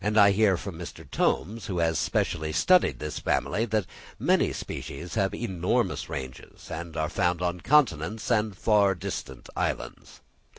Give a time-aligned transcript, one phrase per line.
[0.03, 1.07] I hear from Mr.
[1.11, 3.85] Tomes, who has specially studied this family, that
[4.17, 10.21] many species have enormous ranges, and are found on continents and on far distant islands.